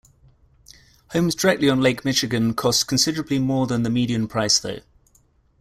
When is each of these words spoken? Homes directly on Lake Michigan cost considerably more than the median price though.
Homes 1.11 1.35
directly 1.35 1.69
on 1.69 1.79
Lake 1.79 2.03
Michigan 2.03 2.55
cost 2.55 2.87
considerably 2.87 3.37
more 3.37 3.67
than 3.67 3.83
the 3.83 3.89
median 3.91 4.27
price 4.27 4.57
though. 4.57 4.79